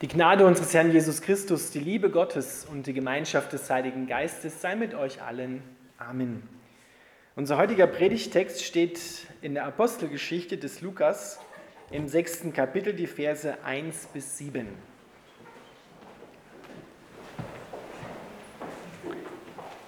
[0.00, 4.62] Die Gnade unseres Herrn Jesus Christus, die Liebe Gottes und die Gemeinschaft des Heiligen Geistes
[4.62, 5.62] sei mit euch allen.
[5.98, 6.42] Amen.
[7.36, 8.98] Unser heutiger Predigtext steht
[9.42, 11.38] in der Apostelgeschichte des Lukas
[11.90, 14.68] im sechsten Kapitel, die Verse 1 bis 7.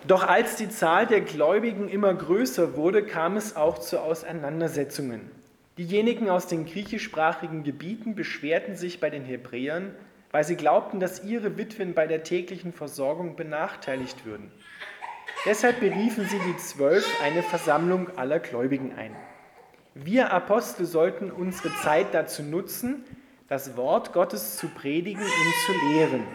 [0.06, 5.30] Doch als die Zahl der Gläubigen immer größer wurde, kam es auch zu Auseinandersetzungen.
[5.78, 9.94] Diejenigen aus den griechischsprachigen Gebieten beschwerten sich bei den Hebräern,
[10.30, 14.50] weil sie glaubten, dass ihre Witwen bei der täglichen Versorgung benachteiligt würden.
[15.46, 19.16] Deshalb beriefen sie die Zwölf eine Versammlung aller Gläubigen ein.
[19.94, 23.04] Wir Apostel sollten unsere Zeit dazu nutzen,
[23.48, 26.26] das Wort Gottes zu predigen und zu lehren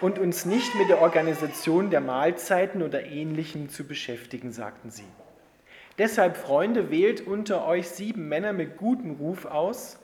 [0.00, 5.06] und uns nicht mit der Organisation der Mahlzeiten oder ähnlichem zu beschäftigen, sagten sie.
[5.98, 9.98] Deshalb, Freunde, wählt unter euch sieben Männer mit gutem Ruf aus,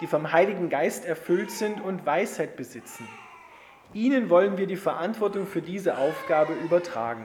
[0.00, 3.08] die vom Heiligen Geist erfüllt sind und Weisheit besitzen.
[3.94, 7.24] Ihnen wollen wir die Verantwortung für diese Aufgabe übertragen.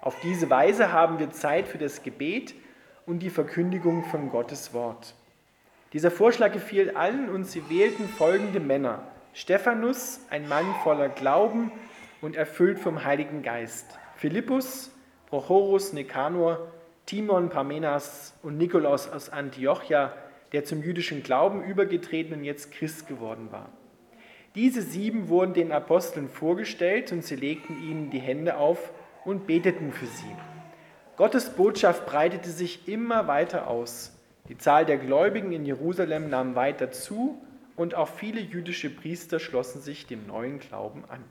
[0.00, 2.54] Auf diese Weise haben wir Zeit für das Gebet
[3.04, 5.14] und die Verkündigung von Gottes Wort.
[5.92, 9.02] Dieser Vorschlag gefiel allen und sie wählten folgende Männer.
[9.34, 11.72] Stephanus, ein Mann voller Glauben
[12.20, 13.98] und erfüllt vom Heiligen Geist.
[14.16, 14.92] Philippus,
[15.26, 16.68] Prochorus, Nikanor,
[17.08, 20.12] Timon, Parmenas und Nikolaus aus Antiochia,
[20.52, 23.70] der zum jüdischen Glauben übergetreten und jetzt Christ geworden war.
[24.54, 28.92] Diese sieben wurden den Aposteln vorgestellt und sie legten ihnen die Hände auf
[29.24, 30.36] und beteten für sie.
[31.16, 34.14] Gottes Botschaft breitete sich immer weiter aus.
[34.50, 37.40] Die Zahl der Gläubigen in Jerusalem nahm weiter zu
[37.74, 41.24] und auch viele jüdische Priester schlossen sich dem neuen Glauben an.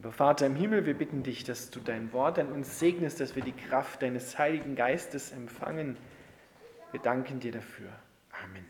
[0.00, 3.36] Lieber Vater im Himmel, wir bitten dich, dass du dein Wort an uns segnest, dass
[3.36, 5.98] wir die Kraft deines Heiligen Geistes empfangen.
[6.90, 7.90] Wir danken dir dafür.
[8.42, 8.64] Amen.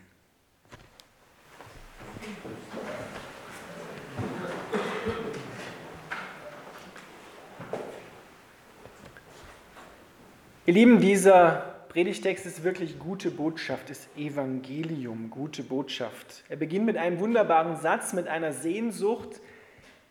[10.66, 16.42] Ihr Lieben, dieser Predigtext ist wirklich gute Botschaft, ist Evangelium, gute Botschaft.
[16.48, 19.40] Er beginnt mit einem wunderbaren Satz, mit einer Sehnsucht,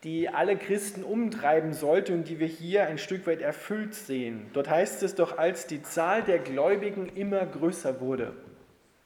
[0.04, 4.46] die alle Christen umtreiben sollte und die wir hier ein Stück weit erfüllt sehen.
[4.54, 8.32] Dort heißt es doch, als die Zahl der Gläubigen immer größer wurde.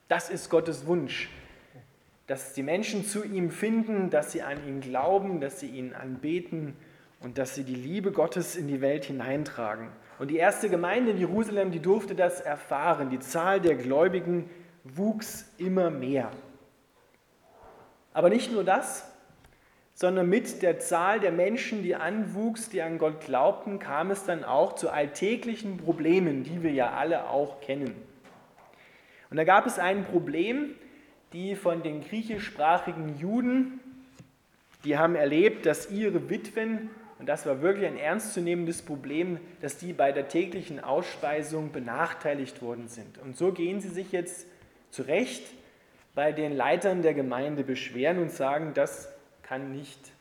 [0.07, 1.31] Das ist Gottes Wunsch,
[2.29, 6.77] dass die Menschen zu ihm finden, dass sie an ihn glauben, dass sie ihn anbeten
[7.21, 9.89] und dass sie die Liebe Gottes in die Welt hineintragen.
[10.21, 13.11] Und die erste Gemeinde in Jerusalem, die durfte das erfahren.
[13.11, 14.49] Die Zahl der Gläubigen
[14.85, 16.31] wuchs immer mehr.
[18.13, 19.11] Aber nicht nur das,
[19.95, 24.45] sondern mit der Zahl der Menschen, die anwuchs, die an Gott glaubten, kam es dann
[24.45, 27.95] auch zu alltäglichen Problemen, die wir ja alle auch kennen.
[29.31, 30.75] Und da gab es ein Problem,
[31.33, 33.81] die von den griechischsprachigen Juden,
[34.85, 39.93] die haben erlebt, dass ihre Witwen, und das war wirklich ein ernstzunehmendes Problem, dass die
[39.93, 43.19] bei der täglichen Ausspeisung benachteiligt worden sind.
[43.19, 44.47] Und so gehen sie sich jetzt
[44.91, 45.45] zurecht
[46.15, 49.14] bei den Leitern der Gemeinde beschweren und sagen, das
[49.45, 50.13] kann nicht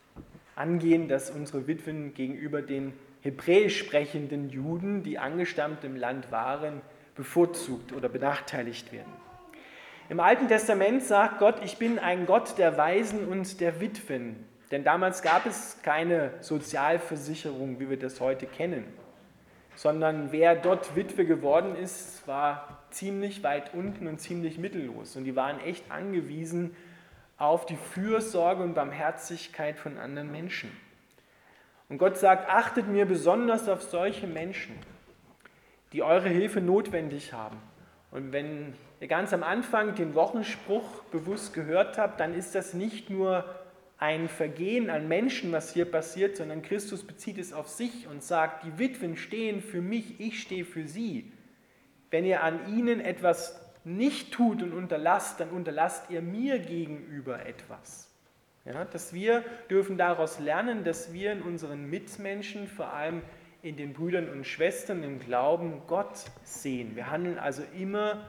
[0.55, 6.81] angehen, dass unsere Witwen gegenüber den hebräisch sprechenden Juden, die angestammt im Land waren,
[7.15, 9.11] bevorzugt oder benachteiligt werden.
[10.09, 14.45] Im Alten Testament sagt Gott, ich bin ein Gott der Weisen und der Witwen.
[14.71, 18.85] Denn damals gab es keine Sozialversicherung, wie wir das heute kennen,
[19.75, 25.15] sondern wer dort Witwe geworden ist, war ziemlich weit unten und ziemlich mittellos.
[25.15, 26.75] Und die waren echt angewiesen
[27.37, 30.71] auf die Fürsorge und Barmherzigkeit von anderen Menschen.
[31.89, 34.75] Und Gott sagt, achtet mir besonders auf solche Menschen,
[35.91, 37.57] die eure Hilfe notwendig haben.
[38.11, 43.09] Und wenn ihr ganz am Anfang den Wochenspruch bewusst gehört habt, dann ist das nicht
[43.09, 43.45] nur
[43.97, 48.65] ein Vergehen an Menschen, was hier passiert, sondern Christus bezieht es auf sich und sagt,
[48.65, 51.31] die Witwen stehen für mich, ich stehe für sie.
[52.11, 58.09] Wenn ihr an ihnen etwas nicht tut und unterlasst, dann unterlasst ihr mir gegenüber etwas.
[58.65, 63.21] Ja, dass wir dürfen daraus lernen, dass wir in unseren Mitmenschen, vor allem
[63.61, 66.95] in den Brüdern und Schwestern im Glauben, Gott sehen.
[66.95, 68.23] Wir handeln also immer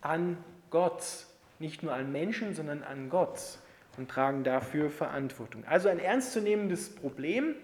[0.00, 0.38] an
[0.70, 1.26] Gott,
[1.60, 3.58] nicht nur an Menschen, sondern an Gott
[3.96, 5.64] und tragen dafür Verantwortung.
[5.66, 7.54] Also ein ernstzunehmendes Problem.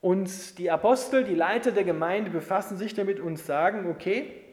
[0.00, 4.43] Und die Apostel, die Leiter der Gemeinde befassen sich damit und sagen, okay,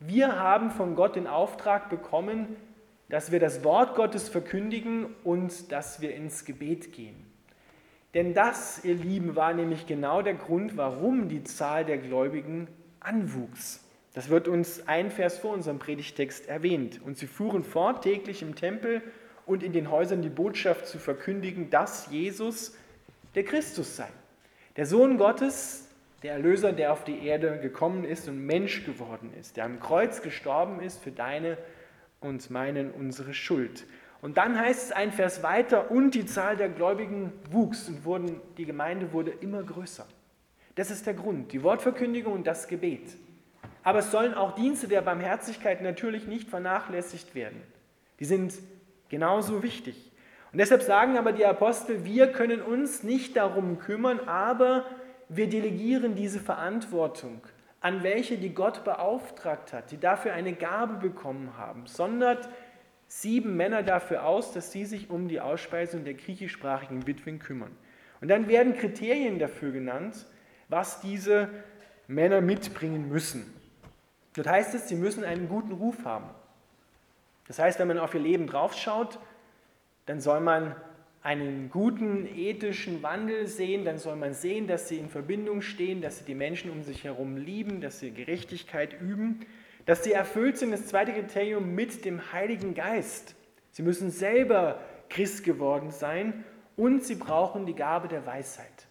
[0.00, 2.56] wir haben von Gott den Auftrag bekommen,
[3.08, 7.26] dass wir das Wort Gottes verkündigen und dass wir ins Gebet gehen.
[8.14, 12.68] Denn das, ihr Lieben, war nämlich genau der Grund, warum die Zahl der Gläubigen
[13.00, 13.84] anwuchs.
[14.14, 17.00] Das wird uns ein Vers vor unserem Predigtext erwähnt.
[17.04, 19.02] Und sie fuhren fort täglich im Tempel
[19.44, 22.76] und in den Häusern die Botschaft zu verkündigen, dass Jesus
[23.34, 24.08] der Christus sei.
[24.76, 25.88] Der Sohn Gottes,
[26.24, 30.22] der Erlöser, der auf die Erde gekommen ist und Mensch geworden ist, der am Kreuz
[30.22, 31.58] gestorben ist für deine
[32.18, 33.84] und meinen unsere Schuld.
[34.22, 38.40] Und dann heißt es ein Vers weiter, und die Zahl der Gläubigen wuchs und wurden,
[38.56, 40.06] die Gemeinde wurde immer größer.
[40.76, 43.02] Das ist der Grund, die Wortverkündigung und das Gebet.
[43.82, 47.60] Aber es sollen auch Dienste der Barmherzigkeit natürlich nicht vernachlässigt werden.
[48.18, 48.54] Die sind
[49.10, 50.10] genauso wichtig.
[50.52, 54.86] Und deshalb sagen aber die Apostel, wir können uns nicht darum kümmern, aber
[55.28, 57.40] wir delegieren diese Verantwortung
[57.80, 62.48] an welche, die Gott beauftragt hat, die dafür eine Gabe bekommen haben, sondert
[63.06, 67.76] sieben Männer dafür aus, dass sie sich um die Ausspeisung der griechischsprachigen Witwen kümmern.
[68.20, 70.26] Und dann werden Kriterien dafür genannt,
[70.68, 71.48] was diese
[72.06, 73.52] Männer mitbringen müssen.
[74.34, 76.30] Dort heißt es, sie müssen einen guten Ruf haben.
[77.46, 79.18] Das heißt, wenn man auf ihr Leben draufschaut,
[80.06, 80.74] dann soll man
[81.24, 86.18] einen guten ethischen Wandel sehen, dann soll man sehen, dass sie in Verbindung stehen, dass
[86.18, 89.40] sie die Menschen um sich herum lieben, dass sie Gerechtigkeit üben,
[89.86, 93.34] dass sie erfüllt sind, das zweite Kriterium, mit dem Heiligen Geist.
[93.70, 96.44] Sie müssen selber Christ geworden sein
[96.76, 98.86] und sie brauchen die Gabe der Weisheit.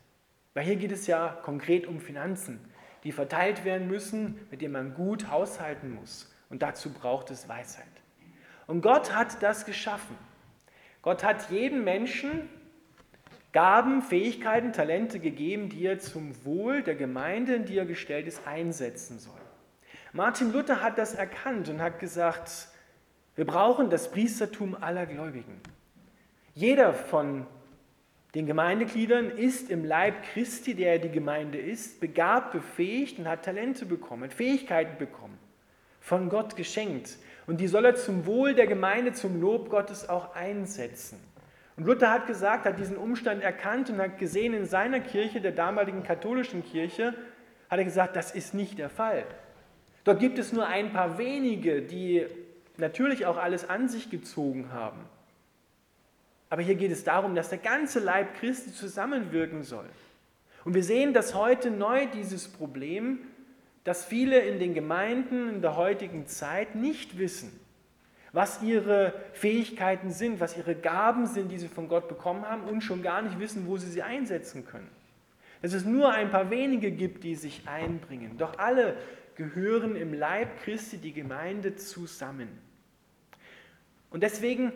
[0.56, 2.60] Weil hier geht es ja konkret um Finanzen,
[3.04, 6.34] die verteilt werden müssen, mit denen man gut haushalten muss.
[6.50, 7.86] Und dazu braucht es Weisheit.
[8.66, 10.16] Und Gott hat das geschaffen.
[11.04, 12.50] Gott hat jedem Menschen
[13.52, 18.48] Gaben, Fähigkeiten, Talente gegeben, die er zum Wohl der Gemeinde, in die er gestellt ist,
[18.48, 19.40] einsetzen soll.
[20.12, 22.68] Martin Luther hat das erkannt und hat gesagt,
[23.36, 25.62] wir brauchen das Priestertum aller Gläubigen.
[26.56, 27.46] Jeder von
[28.34, 33.86] den Gemeindegliedern ist im Leib Christi, der die Gemeinde ist, begabt, befähigt und hat Talente
[33.86, 35.38] bekommen, Fähigkeiten bekommen,
[36.00, 37.18] von Gott geschenkt.
[37.46, 41.20] Und die soll er zum Wohl der Gemeinde, zum Lob Gottes auch einsetzen.
[41.76, 45.52] Und Luther hat gesagt, hat diesen Umstand erkannt und hat gesehen, in seiner Kirche, der
[45.52, 47.14] damaligen katholischen Kirche,
[47.70, 49.26] hat er gesagt, das ist nicht der Fall.
[50.04, 52.26] Dort gibt es nur ein paar wenige, die
[52.78, 55.00] natürlich auch alles an sich gezogen haben.
[56.50, 59.90] Aber hier geht es darum, dass der ganze Leib Christi zusammenwirken soll.
[60.64, 63.20] Und wir sehen, dass heute neu dieses Problem
[63.84, 67.60] dass viele in den Gemeinden in der heutigen Zeit nicht wissen,
[68.32, 72.82] was ihre Fähigkeiten sind, was ihre Gaben sind, die sie von Gott bekommen haben und
[72.82, 74.90] schon gar nicht wissen, wo sie sie einsetzen können.
[75.62, 78.38] Dass es nur ein paar wenige gibt, die sich einbringen.
[78.38, 78.98] Doch alle
[79.36, 82.50] gehören im Leib Christi, die Gemeinde, zusammen.
[84.10, 84.72] Und deswegen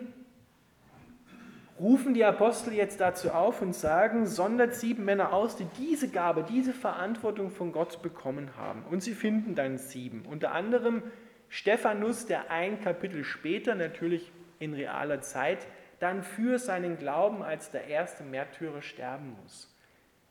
[1.80, 6.44] rufen die Apostel jetzt dazu auf und sagen, sondert sieben Männer aus, die diese Gabe,
[6.48, 8.84] diese Verantwortung von Gott bekommen haben.
[8.90, 10.24] Und sie finden dann sieben.
[10.28, 11.02] Unter anderem
[11.48, 15.66] Stephanus, der ein Kapitel später, natürlich in realer Zeit,
[16.00, 19.74] dann für seinen Glauben als der erste Märtyrer sterben muss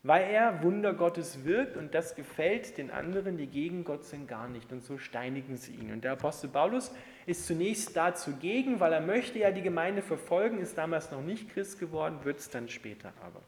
[0.03, 4.47] weil er Wunder Gottes wirkt und das gefällt den anderen, die gegen Gott sind, gar
[4.47, 4.71] nicht.
[4.71, 5.91] Und so steinigen sie ihn.
[5.91, 6.91] Und der Apostel Paulus
[7.25, 11.49] ist zunächst dazu gegen, weil er möchte ja die Gemeinde verfolgen, ist damals noch nicht
[11.49, 13.41] Christ geworden, wird es dann später aber.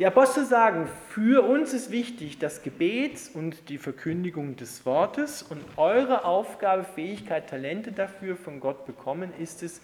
[0.00, 5.62] Die Apostel sagen, für uns ist wichtig das Gebet und die Verkündigung des Wortes und
[5.76, 9.82] eure Aufgabe, Fähigkeit, Talente dafür von Gott bekommen, ist es,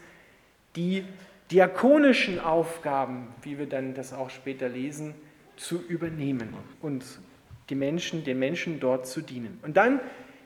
[0.75, 1.05] die
[1.50, 5.15] diakonischen Aufgaben, wie wir dann das auch später lesen,
[5.57, 7.05] zu übernehmen und
[7.71, 9.59] die Menschen, den Menschen dort zu dienen.
[9.62, 10.00] Und dann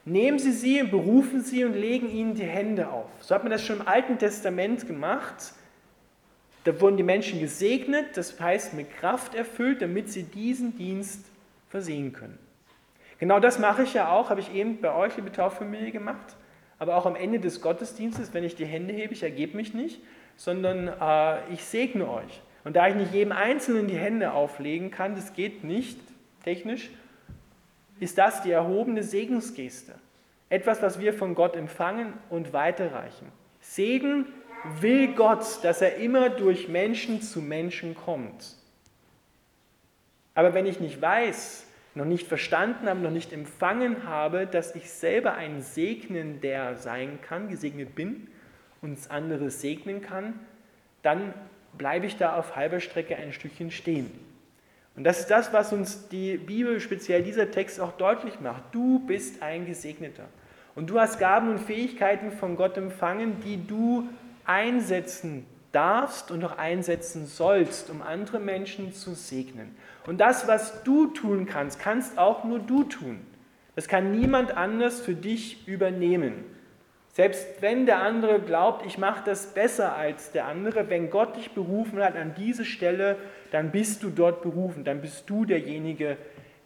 [0.04, 3.10] nehmen sie sie, berufen sie und legen ihnen die Hände auf.
[3.20, 5.52] So hat man das schon im Alten Testament gemacht.
[6.64, 11.24] Da wurden die Menschen gesegnet, das heißt mit Kraft erfüllt, damit sie diesen Dienst
[11.68, 12.38] versehen können.
[13.18, 16.36] Genau das mache ich ja auch, habe ich eben bei euch, liebe Tauffamilie, gemacht.
[16.80, 20.00] Aber auch am Ende des Gottesdienstes, wenn ich die Hände hebe, ich ergebe mich nicht,
[20.36, 22.40] sondern äh, ich segne euch.
[22.64, 25.98] Und da ich nicht jedem Einzelnen die Hände auflegen kann, das geht nicht
[26.42, 26.90] technisch,
[28.00, 29.94] ist das die erhobene Segensgeste.
[30.48, 33.30] Etwas, was wir von Gott empfangen und weiterreichen.
[33.60, 34.26] Segen
[34.80, 38.56] will Gott, dass er immer durch Menschen zu Menschen kommt.
[40.34, 44.90] Aber wenn ich nicht weiß, noch nicht verstanden habe, noch nicht empfangen habe, dass ich
[44.90, 48.28] selber ein Segnender sein kann, gesegnet bin,
[48.80, 50.38] uns andere segnen kann,
[51.02, 51.34] dann
[51.76, 54.10] bleibe ich da auf halber Strecke ein Stückchen stehen.
[54.96, 58.64] Und das ist das, was uns die Bibel, speziell dieser Text auch deutlich macht.
[58.72, 60.24] Du bist ein Gesegneter.
[60.74, 64.08] Und du hast Gaben und Fähigkeiten von Gott empfangen, die du
[64.44, 69.74] einsetzen darfst und auch einsetzen sollst, um andere Menschen zu segnen.
[70.06, 73.20] Und das, was du tun kannst, kannst auch nur du tun.
[73.76, 76.44] Das kann niemand anders für dich übernehmen.
[77.12, 81.52] Selbst wenn der andere glaubt, ich mache das besser als der andere, wenn Gott dich
[81.52, 83.16] berufen hat an diese Stelle,
[83.50, 86.16] dann bist du dort berufen, dann bist du derjenige,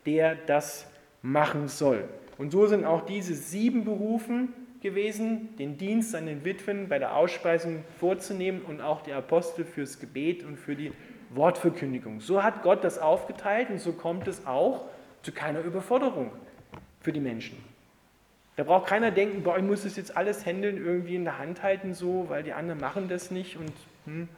[0.07, 0.87] der das
[1.23, 2.05] machen soll.
[2.37, 4.53] Und so sind auch diese sieben berufen
[4.85, 9.99] gewesen, den Dienst an den Witwen bei der Ausspeisung vorzunehmen und auch die Apostel fürs
[9.99, 10.93] Gebet und für die
[11.31, 12.21] Wortverkündigung.
[12.21, 14.85] So hat Gott das aufgeteilt und so kommt es auch
[15.23, 16.31] zu keiner Überforderung
[17.01, 17.57] für die Menschen.
[18.57, 21.63] Da braucht keiner denken, boah, ich muss das jetzt alles handeln, irgendwie in der Hand
[21.63, 23.73] halten, so, weil die anderen machen das nicht und
[24.05, 24.29] hm,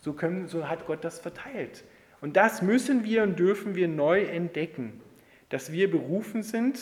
[0.00, 1.82] so, können, so hat Gott das verteilt.
[2.20, 5.00] Und das müssen wir und dürfen wir neu entdecken,
[5.48, 6.78] dass wir berufen sind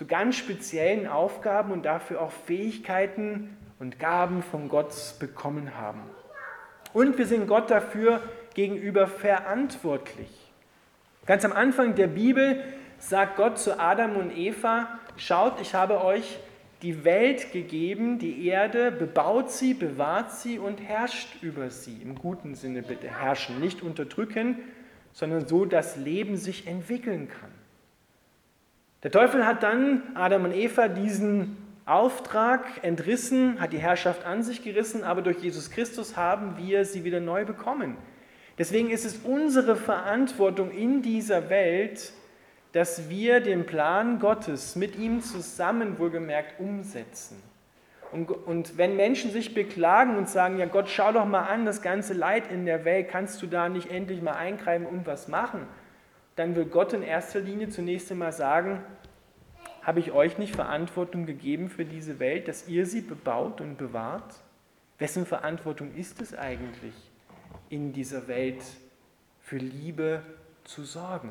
[0.00, 6.00] zu ganz speziellen Aufgaben und dafür auch Fähigkeiten und Gaben von Gott bekommen haben.
[6.94, 8.22] Und wir sind Gott dafür
[8.54, 10.30] gegenüber verantwortlich.
[11.26, 12.64] Ganz am Anfang der Bibel
[12.98, 14.88] sagt Gott zu Adam und Eva,
[15.18, 16.38] schaut, ich habe euch
[16.80, 22.00] die Welt gegeben, die Erde, bebaut sie, bewahrt sie und herrscht über sie.
[22.00, 24.60] Im guten Sinne bitte herrschen, nicht unterdrücken,
[25.12, 27.59] sondern so, dass Leben sich entwickeln kann.
[29.02, 34.62] Der Teufel hat dann Adam und Eva diesen Auftrag entrissen, hat die Herrschaft an sich
[34.62, 37.96] gerissen, aber durch Jesus Christus haben wir sie wieder neu bekommen.
[38.58, 42.12] Deswegen ist es unsere Verantwortung in dieser Welt,
[42.72, 47.42] dass wir den Plan Gottes mit ihm zusammen wohlgemerkt umsetzen.
[48.12, 52.12] Und, wenn Menschen sich beklagen und sagen, ja Gott, schau doch mal an, das ganze
[52.12, 55.66] Leid in der Welt, kannst du da nicht endlich mal eingreifen und was machen?
[56.40, 58.82] Dann will Gott in erster Linie zunächst einmal sagen,
[59.82, 64.36] habe ich euch nicht Verantwortung gegeben für diese Welt, dass ihr sie bebaut und bewahrt?
[64.98, 66.94] Wessen Verantwortung ist es eigentlich,
[67.68, 68.62] in dieser Welt
[69.42, 70.22] für Liebe
[70.64, 71.30] zu sorgen?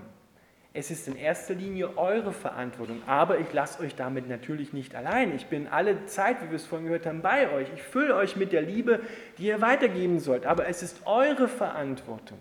[0.74, 5.36] Es ist in erster Linie eure Verantwortung, aber ich lasse euch damit natürlich nicht allein.
[5.36, 7.68] Ich bin alle Zeit, wie wir es vorhin gehört haben, bei euch.
[7.74, 9.00] Ich fülle euch mit der Liebe,
[9.40, 12.38] die ihr weitergeben sollt, aber es ist eure Verantwortung.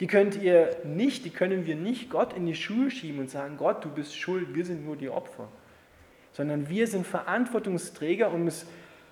[0.00, 3.56] Die könnt ihr nicht, die können wir nicht Gott in die Schuhe schieben und sagen,
[3.56, 5.48] Gott, du bist schuld, wir sind nur die Opfer.
[6.32, 8.66] Sondern wir sind Verantwortungsträger, um es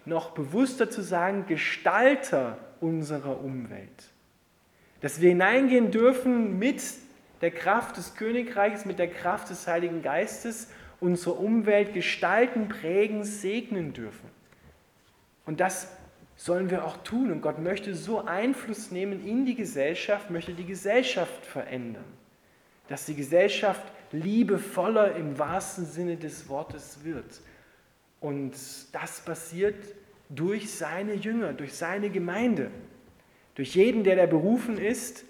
[0.04, 4.10] noch bewusster zu sagen, Gestalter unserer Umwelt.
[5.00, 6.82] Dass wir hineingehen dürfen mit
[7.40, 10.68] der Kraft des Königreiches, mit der Kraft des Heiligen Geistes
[11.00, 14.28] unsere Umwelt gestalten, prägen, segnen dürfen.
[15.46, 15.88] Und das
[16.40, 17.30] sollen wir auch tun.
[17.30, 22.04] Und Gott möchte so Einfluss nehmen in die Gesellschaft, möchte die Gesellschaft verändern.
[22.88, 27.42] Dass die Gesellschaft liebevoller im wahrsten Sinne des Wortes wird.
[28.20, 28.54] Und
[28.92, 29.76] das passiert
[30.30, 32.70] durch seine Jünger, durch seine Gemeinde.
[33.54, 35.24] Durch jeden, der da berufen ist,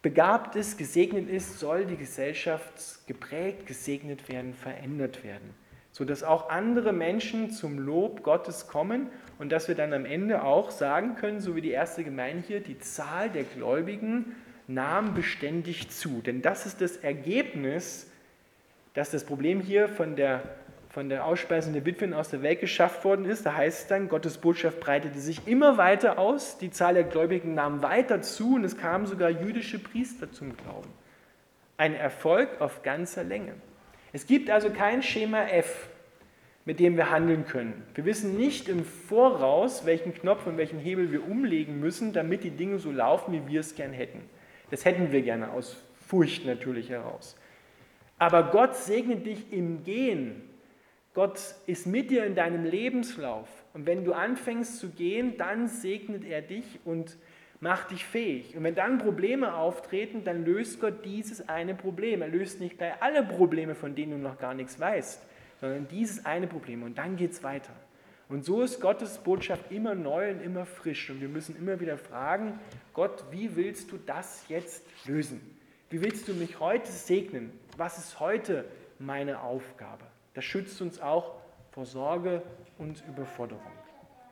[0.00, 5.54] begabt ist, gesegnet ist, soll die Gesellschaft geprägt, gesegnet werden, verändert werden
[5.90, 10.70] sodass auch andere Menschen zum Lob Gottes kommen und dass wir dann am Ende auch
[10.70, 14.34] sagen können, so wie die erste Gemeinde hier, die Zahl der Gläubigen
[14.66, 16.20] nahm beständig zu.
[16.20, 18.10] Denn das ist das Ergebnis,
[18.94, 20.42] dass das Problem hier von der,
[20.90, 23.46] von der Ausspeisung der Witwen aus der Welt geschafft worden ist.
[23.46, 27.54] Da heißt es dann, Gottes Botschaft breitete sich immer weiter aus, die Zahl der Gläubigen
[27.54, 30.90] nahm weiter zu und es kamen sogar jüdische Priester zum Glauben.
[31.76, 33.54] Ein Erfolg auf ganzer Länge.
[34.12, 35.87] Es gibt also kein Schema F,
[36.68, 37.82] mit dem wir handeln können.
[37.94, 42.50] Wir wissen nicht im Voraus, welchen Knopf und welchen Hebel wir umlegen müssen, damit die
[42.50, 44.20] Dinge so laufen, wie wir es gern hätten.
[44.70, 47.38] Das hätten wir gerne aus Furcht natürlich heraus.
[48.18, 50.42] Aber Gott segnet dich im Gehen.
[51.14, 53.48] Gott ist mit dir in deinem Lebenslauf.
[53.72, 57.16] Und wenn du anfängst zu gehen, dann segnet er dich und
[57.60, 58.54] macht dich fähig.
[58.54, 62.20] Und wenn dann Probleme auftreten, dann löst Gott dieses eine Problem.
[62.20, 65.22] Er löst nicht gleich alle Probleme, von denen du noch gar nichts weißt,
[65.60, 66.82] sondern dieses eine Problem.
[66.82, 67.72] Und dann geht es weiter.
[68.28, 71.08] Und so ist Gottes Botschaft immer neu und immer frisch.
[71.10, 72.60] Und wir müssen immer wieder fragen,
[72.92, 75.40] Gott, wie willst du das jetzt lösen?
[75.90, 77.58] Wie willst du mich heute segnen?
[77.76, 78.66] Was ist heute
[78.98, 80.04] meine Aufgabe?
[80.34, 81.36] Das schützt uns auch
[81.70, 82.42] vor Sorge
[82.76, 83.72] und Überforderung.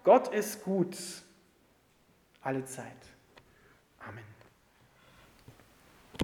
[0.05, 0.97] Gott ist gut
[2.43, 2.93] alle Zeit.
[3.99, 4.36] Amen.